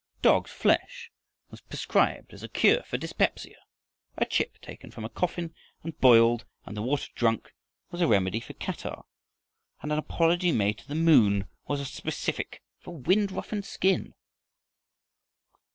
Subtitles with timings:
[0.23, 1.11] Dog's flesh
[1.51, 3.55] was prescribed as a cure for dyspepsia,
[4.17, 7.53] a chip taken from a coffin and boiled and the water drunk
[7.91, 9.03] was a remedy for catarrh,
[9.83, 14.15] and an apology made to the moon was a specific for wind roughened skin.